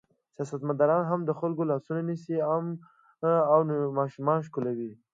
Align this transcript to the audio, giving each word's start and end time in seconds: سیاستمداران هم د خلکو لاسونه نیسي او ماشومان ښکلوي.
سیاستمداران 0.35 1.03
هم 1.07 1.19
د 1.25 1.31
خلکو 1.39 1.69
لاسونه 1.71 1.99
نیسي 2.09 2.35
او 3.53 3.57
ماشومان 3.99 4.39
ښکلوي. 4.47 4.91